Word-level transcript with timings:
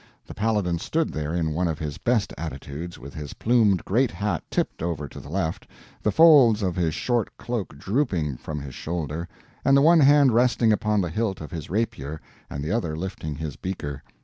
The 0.25 0.33
Paladin 0.33 0.79
stood 0.79 1.11
there 1.13 1.31
in 1.35 1.53
one 1.53 1.67
of 1.67 1.77
his 1.77 1.99
best 1.99 2.33
attitudes, 2.35 2.97
with 2.97 3.13
his 3.13 3.33
plumed 3.35 3.85
great 3.85 4.09
hat 4.09 4.41
tipped 4.49 4.81
over 4.81 5.07
to 5.07 5.19
the 5.19 5.29
left, 5.29 5.67
the 6.01 6.11
folds 6.11 6.63
of 6.63 6.75
his 6.75 6.95
short 6.95 7.37
cloak 7.37 7.77
drooping 7.77 8.37
from 8.37 8.59
his 8.61 8.73
shoulder, 8.73 9.27
and 9.63 9.77
the 9.77 9.81
one 9.83 9.99
hand 9.99 10.31
resting 10.33 10.73
upon 10.73 11.01
the 11.01 11.11
hilt 11.11 11.39
of 11.39 11.51
his 11.51 11.69
rapier 11.69 12.19
and 12.49 12.63
the 12.63 12.71
other 12.71 12.97
lifting 12.97 13.35
his 13.35 13.55
beaker. 13.57 14.01